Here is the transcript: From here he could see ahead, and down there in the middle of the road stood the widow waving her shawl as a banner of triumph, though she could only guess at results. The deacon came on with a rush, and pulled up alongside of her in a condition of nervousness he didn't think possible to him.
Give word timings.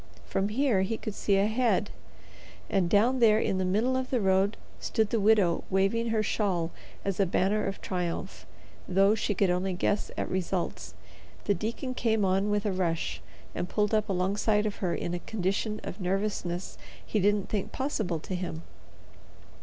From 0.25 0.49
here 0.49 0.81
he 0.81 0.97
could 0.97 1.13
see 1.13 1.37
ahead, 1.37 1.91
and 2.71 2.89
down 2.89 3.19
there 3.19 3.37
in 3.39 3.59
the 3.59 3.63
middle 3.63 3.95
of 3.95 4.09
the 4.09 4.19
road 4.19 4.57
stood 4.79 5.11
the 5.11 5.19
widow 5.19 5.63
waving 5.69 6.07
her 6.07 6.23
shawl 6.23 6.71
as 7.05 7.19
a 7.19 7.25
banner 7.27 7.67
of 7.67 7.79
triumph, 7.81 8.47
though 8.87 9.13
she 9.13 9.35
could 9.35 9.51
only 9.51 9.73
guess 9.73 10.09
at 10.17 10.27
results. 10.27 10.95
The 11.43 11.53
deacon 11.53 11.93
came 11.93 12.25
on 12.25 12.49
with 12.49 12.65
a 12.65 12.71
rush, 12.71 13.21
and 13.53 13.69
pulled 13.69 13.93
up 13.93 14.09
alongside 14.09 14.65
of 14.65 14.77
her 14.77 14.95
in 14.95 15.13
a 15.13 15.19
condition 15.19 15.79
of 15.83 16.01
nervousness 16.01 16.79
he 17.05 17.19
didn't 17.19 17.49
think 17.49 17.71
possible 17.71 18.19
to 18.21 18.33
him. 18.33 18.63